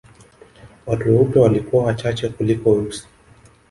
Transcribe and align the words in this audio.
Watu 0.85 1.09
weupe 1.11 1.39
walikuwa 1.39 1.83
wachache 1.83 2.29
kuliko 2.29 2.71
weusi 2.71 3.07